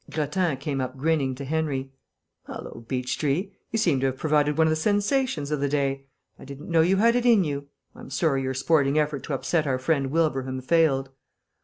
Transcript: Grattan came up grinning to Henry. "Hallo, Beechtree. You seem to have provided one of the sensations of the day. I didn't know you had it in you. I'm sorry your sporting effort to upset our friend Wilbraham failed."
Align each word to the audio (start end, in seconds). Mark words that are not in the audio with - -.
Grattan 0.09 0.57
came 0.57 0.81
up 0.81 0.97
grinning 0.97 1.35
to 1.35 1.45
Henry. 1.45 1.91
"Hallo, 2.47 2.83
Beechtree. 2.87 3.51
You 3.69 3.77
seem 3.77 3.99
to 3.99 4.07
have 4.07 4.17
provided 4.17 4.57
one 4.57 4.65
of 4.65 4.71
the 4.71 4.75
sensations 4.75 5.51
of 5.51 5.59
the 5.59 5.69
day. 5.69 6.07
I 6.39 6.43
didn't 6.43 6.71
know 6.71 6.81
you 6.81 6.97
had 6.97 7.15
it 7.15 7.23
in 7.23 7.43
you. 7.43 7.67
I'm 7.93 8.09
sorry 8.09 8.41
your 8.41 8.55
sporting 8.55 8.97
effort 8.97 9.21
to 9.25 9.35
upset 9.35 9.67
our 9.67 9.77
friend 9.77 10.07
Wilbraham 10.09 10.59
failed." 10.59 11.11